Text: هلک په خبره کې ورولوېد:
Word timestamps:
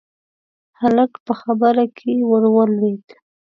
هلک 0.79 1.11
په 1.25 1.33
خبره 1.41 1.83
کې 1.97 2.11
ورولوېد: 2.31 3.05